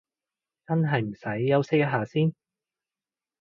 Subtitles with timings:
[0.65, 2.33] 真係唔使休息一下先？